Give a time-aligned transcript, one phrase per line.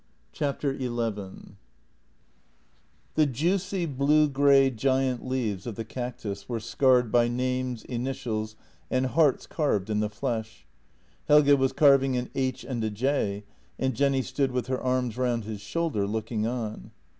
[0.33, 1.55] JENNY "5 XI
[3.15, 8.55] T HE juicy, blue grey giant leaves of the cactus were scarred by names, initials,
[8.89, 10.65] and hearts carved in the flesh.
[11.27, 13.43] Helge was carving an H and a J,
[13.77, 16.89] and Jenny stood with her arms round his shoulder, looking on.